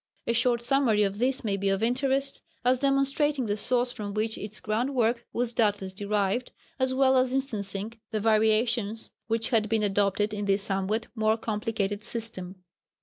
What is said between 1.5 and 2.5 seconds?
be of interest